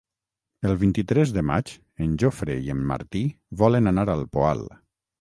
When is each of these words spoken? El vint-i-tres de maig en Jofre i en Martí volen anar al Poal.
El 0.69 0.71
vint-i-tres 0.83 1.33
de 1.35 1.43
maig 1.51 1.75
en 2.07 2.17
Jofre 2.25 2.57
i 2.65 2.75
en 2.77 2.83
Martí 2.95 3.25
volen 3.65 3.97
anar 3.97 4.11
al 4.19 4.29
Poal. 4.39 4.69